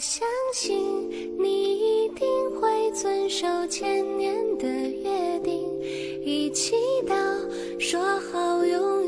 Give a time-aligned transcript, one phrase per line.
[0.00, 2.26] 相信你一定
[2.58, 5.62] 会遵守千年的约定
[6.24, 6.74] 一起
[7.06, 7.14] 到
[7.78, 8.99] 说好永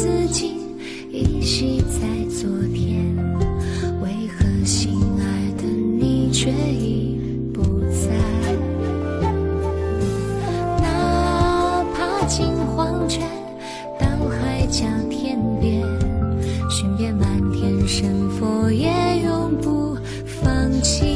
[0.00, 0.54] 自己
[1.12, 1.98] 依稀在
[2.30, 3.04] 昨天，
[4.00, 7.20] 为何心爱的你却已
[7.52, 8.08] 不在？
[10.80, 13.28] 哪怕进黄泉，
[13.98, 15.82] 到海角天边，
[16.70, 18.88] 寻遍满天神佛也
[19.22, 19.94] 永不
[20.24, 21.09] 放弃。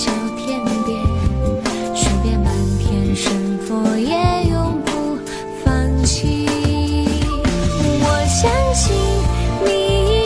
[0.00, 0.98] 小天边，
[1.94, 5.18] 数遍满天，神佛也永不
[5.62, 6.48] 放弃。
[8.00, 8.96] 我相信
[9.62, 9.68] 你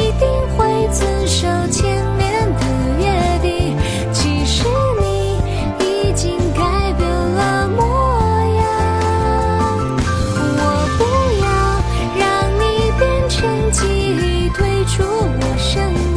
[0.07, 0.23] 一定
[0.57, 2.63] 会遵守千年的
[3.01, 3.03] 约
[3.43, 3.77] 定，
[4.13, 4.63] 其实
[5.01, 5.05] 你
[5.85, 7.83] 已经改变了模
[8.55, 8.63] 样。
[10.57, 10.63] 我
[10.99, 11.03] 不
[11.43, 11.45] 要
[12.21, 12.23] 让
[12.61, 12.63] 你
[12.97, 13.43] 变成
[13.73, 16.14] 记忆，退出我生。